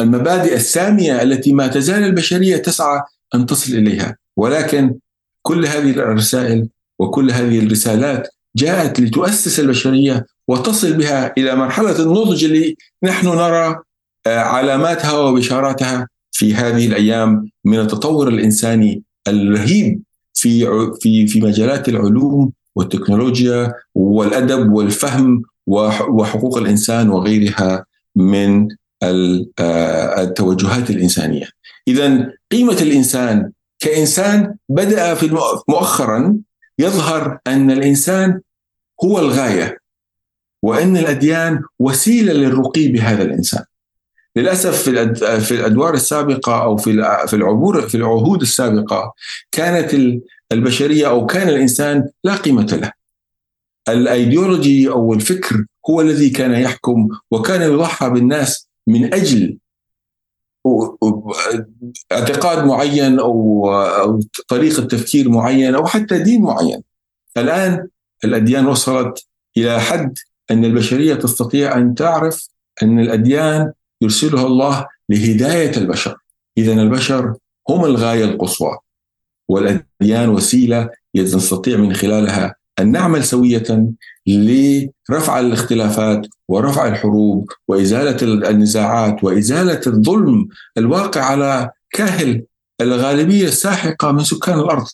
المبادئ 0.00 0.54
السامية 0.54 1.22
التي 1.22 1.52
ما 1.52 1.66
تزال 1.66 2.04
البشرية 2.04 2.56
تسعى 2.56 3.02
أن 3.34 3.46
تصل 3.46 3.72
إليها. 3.72 4.16
ولكن 4.36 4.94
كل 5.42 5.66
هذه 5.66 5.90
الرسائل 5.90 6.68
وكل 6.98 7.30
هذه 7.30 7.58
الرسالات 7.58 8.28
جاءت 8.58 9.00
لتؤسس 9.00 9.60
البشرية 9.60 10.26
وتصل 10.48 10.92
بها 10.92 11.32
إلى 11.38 11.56
مرحلة 11.56 12.02
النضج 12.02 12.44
اللي 12.44 12.76
نحن 13.02 13.26
نرى 13.26 13.76
آه، 14.26 14.38
علاماتها 14.38 15.18
وبشاراتها 15.18 16.08
في 16.32 16.54
هذه 16.54 16.86
الأيام 16.86 17.50
من 17.64 17.78
التطور 17.80 18.28
الإنساني 18.28 19.02
الرهيب 19.28 20.02
في 20.34 20.66
في 21.00 21.26
في 21.26 21.40
مجالات 21.40 21.88
العلوم 21.88 22.52
والتكنولوجيا 22.76 23.72
والأدب 23.94 24.72
والفهم 24.72 25.42
وحقوق 25.66 26.58
الإنسان 26.58 27.10
وغيرها 27.10 27.84
من 28.16 28.68
آه، 29.02 30.22
التوجهات 30.22 30.90
الإنسانية. 30.90 31.46
اذا 31.88 32.32
قيمة 32.52 32.76
الإنسان 32.80 33.50
كإنسان 33.80 34.54
بدأ 34.68 35.14
في 35.14 35.38
مؤخرا 35.68 36.38
يظهر 36.78 37.38
أن 37.46 37.70
الإنسان 37.70 38.40
هو 39.04 39.18
الغاية 39.18 39.78
وإن 40.62 40.96
الأديان 40.96 41.62
وسيلة 41.78 42.32
للرقي 42.32 42.88
بهذا 42.88 43.22
الإنسان. 43.22 43.64
للأسف 44.36 44.82
في 44.82 45.14
في 45.40 45.54
الأدوار 45.54 45.94
السابقة 45.94 46.62
أو 46.62 46.76
في 46.76 47.22
في 47.26 47.36
العبور 47.36 47.88
في 47.88 47.94
العهود 47.94 48.40
السابقة 48.40 49.14
كانت 49.52 50.20
البشرية 50.52 51.08
أو 51.08 51.26
كان 51.26 51.48
الإنسان 51.48 52.08
لا 52.24 52.34
قيمة 52.34 52.78
له. 52.82 52.92
الأيديولوجي 53.88 54.88
أو 54.88 55.12
الفكر 55.12 55.64
هو 55.90 56.00
الذي 56.00 56.30
كان 56.30 56.52
يحكم 56.52 57.08
وكان 57.30 57.62
يضحى 57.62 58.10
بالناس 58.10 58.68
من 58.86 59.14
أجل 59.14 59.58
اعتقاد 62.12 62.64
معين 62.66 63.18
أو 63.18 64.20
طريقة 64.48 64.82
تفكير 64.82 65.28
معين 65.28 65.74
أو 65.74 65.86
حتى 65.86 66.18
دين 66.18 66.42
معين. 66.42 66.82
الآن 67.36 67.88
الأديان 68.24 68.66
وصلت 68.66 69.26
إلى 69.56 69.80
حد 69.80 70.18
أن 70.50 70.64
البشرية 70.64 71.14
تستطيع 71.14 71.76
أن 71.76 71.94
تعرف 71.94 72.48
أن 72.82 72.98
الأديان 73.00 73.72
يرسلها 74.00 74.46
الله 74.46 74.86
لهداية 75.08 75.76
البشر 75.76 76.16
اذا 76.58 76.72
البشر 76.72 77.34
هم 77.68 77.84
الغاية 77.84 78.24
القصوى 78.24 78.78
والأديان 79.48 80.28
وسيلة 80.28 80.90
نستطيع 81.16 81.76
من 81.76 81.94
خلالها 81.94 82.54
أن 82.78 82.92
نعمل 82.92 83.24
سوية 83.24 83.92
لرفع 84.26 85.40
الاختلافات 85.40 86.26
ورفع 86.48 86.88
الحروب 86.88 87.50
وإزالة 87.68 88.48
النزاعات 88.50 89.24
وإزالة 89.24 89.80
الظلم 89.86 90.48
الواقع 90.76 91.22
على 91.22 91.70
كاهل 91.90 92.44
الغالبية 92.80 93.44
الساحقة 93.44 94.12
من 94.12 94.24
سكان 94.24 94.58
الأرض. 94.58 94.86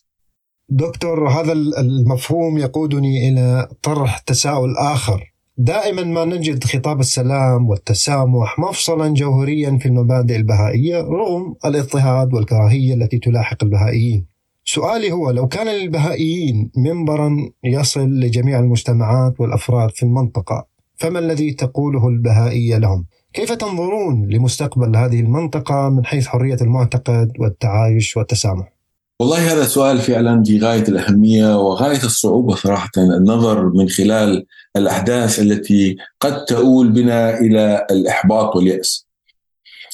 دكتور 0.68 1.28
هذا 1.28 1.52
المفهوم 1.52 2.58
يقودني 2.58 3.28
إلى 3.28 3.68
طرح 3.82 4.18
تساؤل 4.18 4.76
آخر 4.76 5.34
دائما 5.58 6.04
ما 6.04 6.24
نجد 6.24 6.64
خطاب 6.64 7.00
السلام 7.00 7.68
والتسامح 7.68 8.58
مفصلا 8.58 9.14
جوهريا 9.14 9.78
في 9.78 9.86
المبادئ 9.86 10.36
البهائية 10.36 11.00
رغم 11.00 11.54
الاضطهاد 11.64 12.34
والكراهية 12.34 12.94
التي 12.94 13.18
تلاحق 13.18 13.64
البهائيين. 13.64 14.26
سؤالي 14.64 15.12
هو 15.12 15.30
لو 15.30 15.48
كان 15.48 15.66
للبهائيين 15.66 16.70
منبرا 16.76 17.36
يصل 17.64 18.08
لجميع 18.08 18.58
المجتمعات 18.58 19.40
والأفراد 19.40 19.90
في 19.90 20.02
المنطقة 20.02 20.66
فما 20.96 21.18
الذي 21.18 21.52
تقوله 21.52 22.08
البهائية 22.08 22.78
لهم؟ 22.78 23.06
كيف 23.32 23.52
تنظرون 23.52 24.28
لمستقبل 24.28 24.96
هذه 24.96 25.20
المنطقة 25.20 25.88
من 25.88 26.04
حيث 26.04 26.26
حرية 26.26 26.56
المعتقد 26.60 27.32
والتعايش 27.38 28.16
والتسامح؟ 28.16 28.73
والله 29.20 29.52
هذا 29.52 29.64
سؤال 29.64 29.98
فعلا 29.98 30.42
في 30.42 30.58
غاية 30.58 30.82
الأهمية 30.82 31.58
وغاية 31.58 32.04
الصعوبة 32.04 32.54
صراحة 32.54 32.90
النظر 32.98 33.68
من 33.68 33.88
خلال 33.88 34.46
الأحداث 34.76 35.38
التي 35.40 35.96
قد 36.20 36.44
تؤول 36.44 36.88
بنا 36.88 37.38
إلى 37.38 37.86
الإحباط 37.90 38.56
واليأس. 38.56 39.06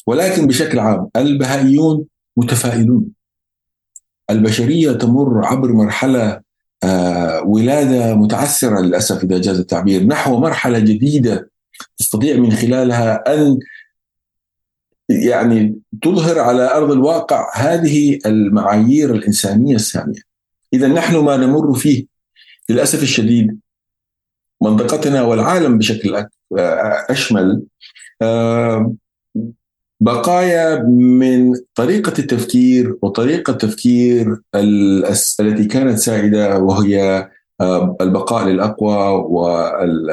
ولكن 0.07 0.47
بشكل 0.47 0.79
عام 0.79 1.09
البهائيون 1.17 2.05
متفائلون. 2.37 3.07
البشرية 4.31 4.93
تمر 4.93 5.47
عبر 5.47 5.73
مرحلة 5.73 6.41
آه، 6.85 7.43
ولادة 7.43 8.15
متعسرة 8.15 8.81
للأسف 8.81 9.25
إذا 9.25 9.39
جاز 9.39 9.59
التعبير 9.59 10.07
نحو 10.07 10.41
مرحلة 10.41 10.79
جديدة 10.79 11.51
تستطيع 11.99 12.37
من 12.37 12.53
خلالها 12.53 13.35
أن 13.35 13.59
يعني 15.11 15.79
تظهر 16.03 16.39
على 16.39 16.75
أرض 16.77 16.91
الواقع 16.91 17.51
هذه 17.55 18.19
المعايير 18.27 19.15
الإنسانية 19.15 19.75
السامية. 19.75 20.21
إذا 20.73 20.89
نحن 20.89 21.17
ما 21.17 21.37
نمر 21.37 21.75
فيه 21.75 22.07
للأسف 22.69 23.03
الشديد 23.03 23.59
منطقتنا 24.63 25.23
والعالم 25.23 25.79
بشكل 25.79 26.27
أشمل 27.11 27.63
بقايا 30.01 30.83
من 30.83 31.55
طريقة 31.75 32.13
التفكير 32.19 32.97
وطريقة 33.03 33.53
تفكير 33.53 34.41
التي 34.55 35.65
كانت 35.65 35.99
سائدة 35.99 36.59
وهي 36.59 37.29
البقاء 38.01 38.49
للأقوى 38.49 38.97
وال 39.29 40.11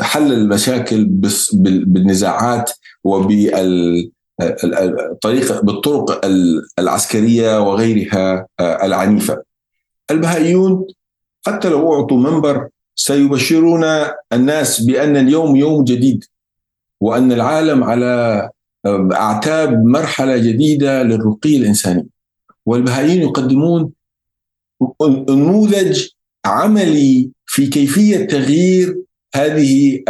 حل 0.00 0.32
المشاكل 0.32 1.04
بالنزاعات 1.64 2.70
وبالطريقه 3.04 4.10
بالطرق 5.62 6.26
العسكرية 6.78 7.60
وغيرها 7.62 8.46
العنيفة. 8.60 9.42
البهائيون 10.10 10.86
حتى 11.46 11.68
لو 11.68 11.94
أعطوا 11.94 12.16
منبر 12.16 12.68
سيبشرون 12.94 13.84
الناس 14.32 14.80
بأن 14.80 15.16
اليوم 15.16 15.56
يوم 15.56 15.84
جديد 15.84 16.24
وأن 17.00 17.32
العالم 17.32 17.84
على 17.84 18.50
أعتاب 19.12 19.84
مرحلة 19.84 20.36
جديدة 20.36 21.02
للرقي 21.02 21.56
الإنساني. 21.56 22.06
والبهائيين 22.66 23.22
يقدمون 23.22 23.90
نموذج 25.28 26.08
عملي 26.44 27.30
في 27.46 27.66
كيفية 27.66 28.26
تغيير 28.26 29.02
هذه 29.34 30.02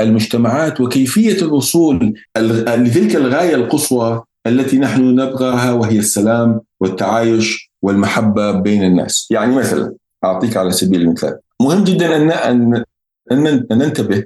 المجتمعات 0.00 0.80
وكيفية 0.80 1.42
الوصول 1.42 2.14
لتلك 2.38 3.16
الغاية 3.16 3.54
القصوى 3.54 4.24
التي 4.46 4.78
نحن 4.78 5.02
نبغاها 5.02 5.72
وهي 5.72 5.98
السلام 5.98 6.60
والتعايش 6.80 7.72
والمحبة 7.82 8.50
بين 8.50 8.84
الناس، 8.84 9.28
يعني 9.30 9.56
مثلا 9.56 9.94
أعطيك 10.24 10.56
على 10.56 10.70
سبيل 10.70 11.00
المثال، 11.00 11.38
مهم 11.62 11.84
جدا 11.84 12.16
ان 12.16 12.30
ان 12.30 12.84
أن 13.32 13.66
ننتبه 13.70 14.24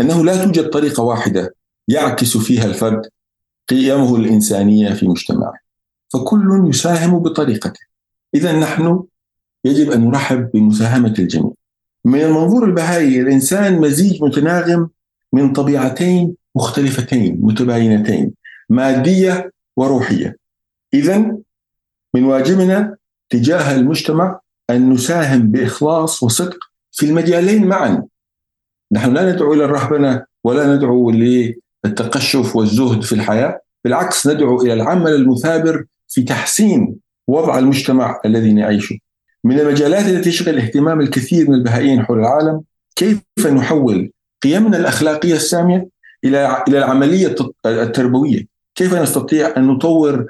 أنه 0.00 0.24
لا 0.24 0.44
توجد 0.44 0.70
طريقة 0.70 1.02
واحدة 1.02 1.54
يعكس 1.88 2.36
فيها 2.36 2.64
الفرد 2.64 3.02
قيمه 3.68 4.16
الإنسانية 4.16 4.92
في 4.92 5.08
مجتمعه، 5.08 5.54
فكل 6.12 6.66
يساهم 6.68 7.18
بطريقته. 7.18 7.80
اذا 8.34 8.60
نحن 8.60 9.02
يجب 9.64 9.90
أن 9.90 10.04
نرحب 10.04 10.50
بمساهمة 10.54 11.14
الجميع. 11.18 11.52
من 12.04 12.20
المنظور 12.20 12.64
البهائي 12.64 13.20
الإنسان 13.20 13.80
مزيج 13.80 14.22
متناغم 14.22 14.88
من 15.32 15.52
طبيعتين 15.52 16.34
مختلفتين 16.54 17.38
متباينتين 17.40 18.32
مادية 18.68 19.52
وروحية. 19.76 20.36
اذا 20.94 21.36
من 22.14 22.24
واجبنا 22.24 22.96
تجاه 23.30 23.74
المجتمع 23.74 24.40
أن 24.70 24.90
نساهم 24.90 25.50
بإخلاص 25.50 26.22
وصدق 26.22 26.58
في 26.92 27.06
المجالين 27.06 27.66
معا. 27.66 28.02
نحن 28.92 29.14
لا 29.14 29.32
ندعو 29.32 29.52
إلى 29.52 29.64
الرهبنة 29.64 30.24
ولا 30.44 30.76
ندعو 30.76 31.10
للتقشف 31.10 32.56
والزهد 32.56 33.02
في 33.02 33.12
الحياة، 33.12 33.60
بالعكس 33.84 34.26
ندعو 34.26 34.62
إلى 34.62 34.72
العمل 34.72 35.14
المثابر 35.14 35.84
في 36.08 36.22
تحسين 36.22 36.96
وضع 37.26 37.58
المجتمع 37.58 38.20
الذي 38.24 38.52
نعيشه. 38.52 38.98
من 39.44 39.60
المجالات 39.60 40.06
التي 40.06 40.30
تشغل 40.30 40.58
اهتمام 40.58 41.00
الكثير 41.00 41.50
من 41.50 41.54
البهائيين 41.54 42.02
حول 42.02 42.18
العالم 42.18 42.62
كيف 42.96 43.46
نحول 43.46 44.10
قيمنا 44.42 44.76
الأخلاقية 44.76 45.34
السامية 45.34 45.88
إلى 46.24 46.64
إلى 46.68 46.78
العملية 46.78 47.34
التربوية، 47.66 48.46
كيف 48.74 48.94
نستطيع 48.94 49.56
أن 49.56 49.66
نطور 49.66 50.26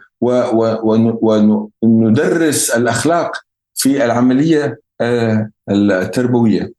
وندرس 1.82 2.70
الأخلاق 2.70 3.36
في 3.74 4.04
العملية 4.04 4.80
آه، 5.00 5.50
التربوية؟ 5.70 6.72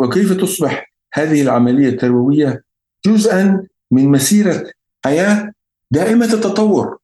وكيف 0.00 0.32
تصبح 0.32 0.92
هذه 1.12 1.42
العملية 1.42 1.88
التربوية 1.88 2.62
جزءا 3.06 3.66
من 3.90 4.08
مسيرة 4.08 4.70
حياة 5.04 5.52
دائمة 5.90 6.26
التطور؟ 6.34 6.98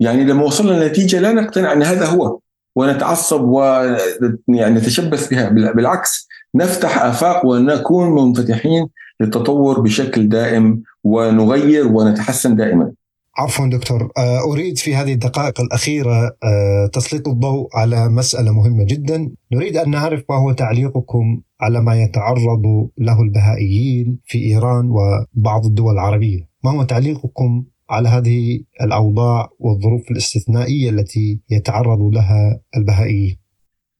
يعني 0.00 0.24
لما 0.24 0.44
وصلنا 0.44 0.84
لنتيجة 0.84 1.20
لا 1.20 1.32
نقتنع 1.32 1.72
أن 1.72 1.82
هذا 1.82 2.06
هو. 2.06 2.38
ونتعصب 2.76 3.40
ويعني 3.40 4.74
نتشبث 4.74 5.28
بها. 5.28 5.48
بالعكس 5.48 6.28
نفتح 6.54 7.02
آفاق 7.02 7.46
ونكون 7.46 8.10
منفتحين 8.10 8.86
للتطور 9.20 9.80
بشكل 9.80 10.28
دائم 10.28 10.82
ونغير 11.04 11.88
ونتحسن 11.88 12.56
دائما. 12.56 12.92
عفوا 13.38 13.66
دكتور. 13.66 14.10
آه، 14.18 14.52
أريد 14.52 14.78
في 14.78 14.94
هذه 14.94 15.12
الدقائق 15.12 15.60
الأخيرة 15.60 16.36
آه، 16.44 16.86
تسليط 16.92 17.28
الضوء 17.28 17.68
على 17.74 18.08
مسألة 18.08 18.52
مهمة 18.52 18.84
جدا، 18.84 19.30
نريد 19.52 19.76
أن 19.76 19.90
نعرف 19.90 20.22
ما 20.30 20.36
هو 20.36 20.52
تعليقكم 20.52 21.40
على 21.60 21.80
ما 21.80 22.02
يتعرض 22.02 22.62
له 22.98 23.22
البهائيين 23.22 24.18
في 24.24 24.38
إيران 24.38 24.90
وبعض 24.90 25.66
الدول 25.66 25.94
العربية، 25.94 26.48
ما 26.64 26.70
هو 26.70 26.82
تعليقكم 26.82 27.64
على 27.90 28.08
هذه 28.08 28.60
الأوضاع 28.80 29.50
والظروف 29.58 30.10
الاستثنائية 30.10 30.90
التي 30.90 31.40
يتعرض 31.50 32.00
لها 32.14 32.60
البهائيين. 32.76 33.36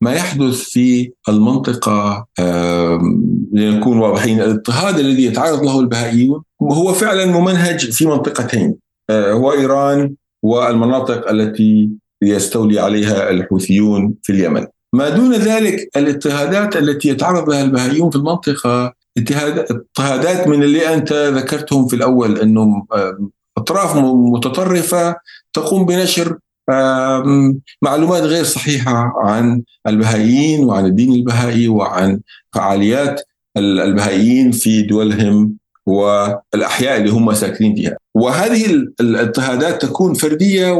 ما 0.00 0.12
يحدث 0.12 0.60
في 0.60 1.12
المنطقة 1.28 2.26
لنكون 3.52 3.98
واضحين 3.98 4.40
الاضطهاد 4.40 4.98
الذي 4.98 5.24
يتعرض 5.24 5.62
له 5.62 5.80
البهائيون 5.80 6.42
هو 6.62 6.92
فعلا 6.92 7.26
ممنهج 7.26 7.90
في 7.90 8.06
منطقتين 8.06 8.76
آه، 9.10 9.32
هو 9.32 9.52
إيران 9.52 10.14
والمناطق 10.42 11.30
التي 11.30 11.90
يستولي 12.22 12.80
عليها 12.80 13.30
الحوثيون 13.30 14.14
في 14.22 14.32
اليمن. 14.32 14.66
ما 14.92 15.08
دون 15.08 15.34
ذلك 15.34 15.96
الاضطهادات 15.96 16.76
التي 16.76 17.08
يتعرض 17.08 17.50
لها 17.50 17.62
البهائيون 17.62 18.10
في 18.10 18.16
المنطقة 18.16 18.92
اضطهادات 19.18 20.48
من 20.48 20.62
اللي 20.62 20.94
أنت 20.94 21.12
ذكرتهم 21.12 21.86
في 21.88 21.96
الأول 21.96 22.38
إنهم 22.38 22.86
أطراف 23.58 23.96
متطرفة 23.96 25.16
تقوم 25.52 25.86
بنشر 25.86 26.38
معلومات 27.82 28.22
غير 28.22 28.44
صحيحة 28.44 29.12
عن 29.16 29.62
البهائيين 29.86 30.64
وعن 30.64 30.86
الدين 30.86 31.12
البهائي 31.12 31.68
وعن 31.68 32.20
فعاليات 32.54 33.22
البهائيين 33.56 34.50
في 34.50 34.82
دولهم 34.82 35.56
والأحياء 35.86 36.96
اللي 36.96 37.10
هم 37.10 37.32
ساكنين 37.34 37.74
فيها. 37.74 37.96
وهذه 38.14 38.66
الاضطهادات 39.00 39.82
تكون 39.82 40.14
فردية 40.14 40.72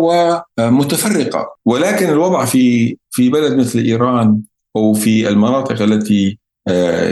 ومتفرقة. 0.58 1.46
ولكن 1.64 2.08
الوضع 2.08 2.44
في 2.44 2.96
في 3.10 3.28
بلد 3.28 3.52
مثل 3.52 3.78
إيران 3.78 4.40
أو 4.76 4.94
في 4.94 5.28
المناطق 5.28 5.82
التي 5.82 6.38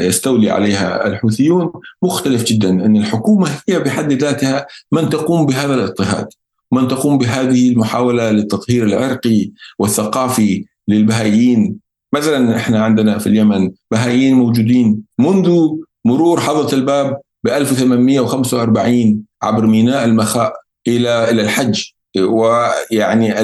يستولي 0.06 0.50
عليها 0.50 1.06
الحوثيون. 1.06 1.72
مختلف 2.02 2.44
جدا 2.44 2.70
أن 2.70 2.96
الحكومة 2.96 3.50
هي 3.68 3.78
بحد 3.78 4.12
ذاتها 4.12 4.66
من 4.92 5.10
تقوم 5.10 5.46
بهذا 5.46 5.74
الاضطهاد 5.74 6.26
من 6.72 6.88
تقوم 6.88 7.18
بهذه 7.18 7.68
المحاولة 7.68 8.30
للتطهير 8.30 8.86
العرقي 8.86 9.50
والثقافي 9.78 10.64
للبهائيين. 10.88 11.76
مثلا 12.14 12.56
إحنا 12.56 12.84
عندنا 12.84 13.18
في 13.18 13.26
اليمن 13.26 13.70
بهائيين 13.90 14.34
موجودين 14.34 15.02
منذ 15.18 15.68
مرور 16.04 16.40
حضرة 16.40 16.74
الباب 16.74 17.20
ب 17.44 17.48
1845 17.48 19.22
عبر 19.42 19.66
ميناء 19.66 20.04
المخاء 20.04 20.52
إلى 20.88 21.30
إلى 21.30 21.42
الحج. 21.42 21.84
ويعني 22.18 23.34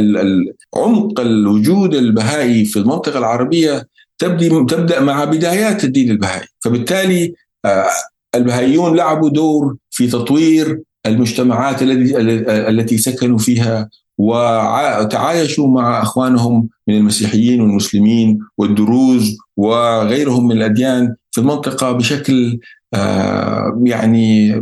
عمق 0.76 1.20
الوجود 1.20 1.94
البهائي 1.94 2.64
في 2.64 2.78
المنطقة 2.78 3.18
العربية 3.18 3.86
تبدي 4.20 4.48
تبدأ 4.48 5.00
مع 5.00 5.24
بدايات 5.24 5.85
الدين 5.85 6.11
البهائي. 6.11 6.46
فبالتالي 6.61 7.35
آه، 7.64 7.87
البهائيون 8.35 8.96
لعبوا 8.96 9.30
دور 9.30 9.76
في 9.90 10.06
تطوير 10.06 10.80
المجتمعات 11.06 11.83
التي 11.83 12.98
سكنوا 12.98 13.38
فيها 13.38 13.88
وتعايشوا 14.18 15.68
مع 15.68 16.02
أخوانهم 16.02 16.68
من 16.88 16.96
المسيحيين 16.96 17.61
والمسلمين 17.61 18.38
والدروز 18.59 19.37
وغيرهم 19.56 20.46
من 20.46 20.56
الأديان 20.56 21.14
في 21.30 21.40
المنطقة 21.40 21.92
بشكل 21.92 22.59
آه، 22.94 23.83
يعني 23.85 24.61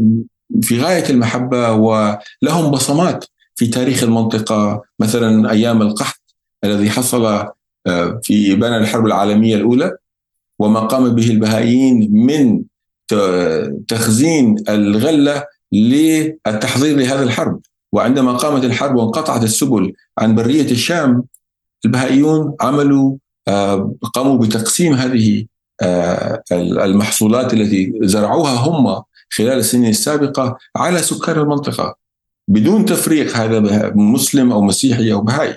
في 0.62 0.80
غاية 0.80 1.10
المحبة 1.10 1.72
ولهم 1.72 2.70
بصمات 2.70 3.24
في 3.54 3.66
تاريخ 3.66 4.02
المنطقة. 4.02 4.82
مثلا 5.00 5.50
أيام 5.50 5.82
القحط 5.82 6.34
الذي 6.64 6.90
حصل 6.90 7.48
في 8.22 8.54
بين 8.54 8.72
الحرب 8.72 9.06
العالمية 9.06 9.56
الأولى 9.56 9.96
وما 10.58 10.80
قام 10.80 11.14
به 11.14 11.30
البهائيين 11.30 12.08
من 12.12 12.62
تخزين 13.88 14.56
الغلة 14.68 15.44
للتحضير 15.72 16.96
لهذه 16.96 17.22
الحرب. 17.22 17.60
وعندما 17.92 18.32
قامت 18.32 18.64
الحرب 18.64 18.96
وانقطعت 18.96 19.42
السبل 19.42 19.92
عن 20.18 20.34
برية 20.34 20.70
الشام 20.70 21.24
البهائيون 21.84 22.54
عملوا 22.60 23.16
آه، 23.48 23.94
قاموا 24.14 24.38
بتقسيم 24.38 24.94
هذه 24.94 25.46
آه، 25.82 26.42
المحصولات 26.52 27.54
التي 27.54 27.92
زرعوها 28.02 28.54
هم 28.54 29.02
خلال 29.30 29.58
السنين 29.58 29.90
السابقة 29.90 30.58
على 30.76 30.98
سكان 30.98 31.38
المنطقة 31.38 31.96
بدون 32.48 32.84
تفريق 32.84 33.36
هذا 33.36 33.92
مسلم 33.94 34.52
أو 34.52 34.62
مسيحي 34.62 35.12
أو 35.12 35.20
بهائي. 35.20 35.56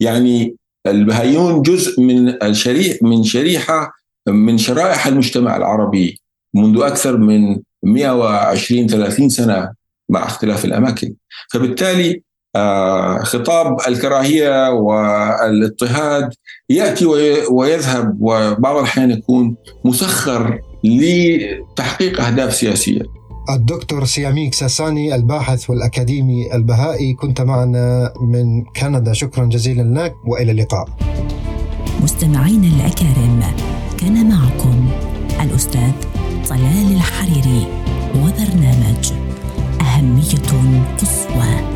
يعني 0.00 0.56
البهائيون 0.86 1.62
جزء 1.62 2.00
من 2.00 2.42
الشريح 2.42 2.96
من 3.02 3.24
شريحة 3.24 3.92
من 4.28 4.58
شرائح 4.58 5.06
المجتمع 5.06 5.56
العربي 5.56 6.20
منذ 6.54 6.82
أكثر 6.82 7.16
من 7.16 7.60
120 7.82 8.86
30 8.88 9.28
سنة 9.28 9.72
مع 10.08 10.26
اختلاف 10.26 10.64
الأماكن 10.64 11.14
فبالتالي 11.52 12.22
آه، 12.56 13.18
خطاب 13.18 13.76
الكراهية 13.88 14.70
والاضطهاد 14.70 16.34
يأتي 16.68 17.06
ويذهب 17.50 18.16
وبعض 18.20 18.76
الأحيان 18.76 19.10
يكون 19.10 19.56
مسخر 19.84 20.60
لتحقيق 20.84 22.20
أهداف 22.20 22.54
سياسية. 22.54 23.02
الدكتور 23.50 24.04
سياميك 24.04 24.54
ساساني 24.54 25.14
الباحث 25.14 25.70
والأكاديمي 25.70 26.54
البهائي. 26.54 27.14
كنت 27.14 27.40
معنا 27.40 28.12
من 28.20 28.64
كندا. 28.64 29.12
شكرا 29.12 29.44
جزيلا 29.44 30.04
لك 30.04 30.14
وإلى 30.24 30.52
اللقاء. 30.52 30.88
مستمعينا 32.02 32.66
الأكارم 32.66 33.42
كان 33.98 34.28
معكم 34.28 34.88
الأستاذ 35.40 35.92
طلال 36.48 36.92
الحريري 36.92 37.66
وبرنامج 38.14 39.12
أهمية 39.80 40.96
قصوى. 40.98 41.71